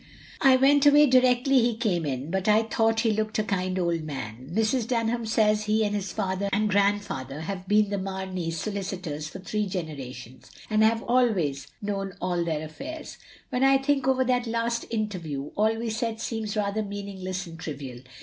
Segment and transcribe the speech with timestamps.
[0.09, 4.01] *"/ went away directly he came in, but I ^taught he looked a kind old
[4.01, 4.49] man.
[4.51, 4.87] Mrs.
[4.87, 8.41] Dunham says he and his father and grandfather have been the OF GROSVENOR SQUARE 63
[8.41, 13.19] Mamey's solicitors for three generations, and have always known all their affairs.
[13.53, 17.99] ''When I think over that last interview^ all we said seems rather meaningless and trivial.